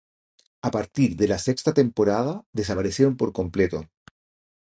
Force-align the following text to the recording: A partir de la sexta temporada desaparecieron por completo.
A 0.67 0.71
partir 0.75 1.15
de 1.15 1.27
la 1.27 1.37
sexta 1.37 1.75
temporada 1.75 2.43
desaparecieron 2.53 3.17
por 3.17 3.33
completo. 3.33 3.87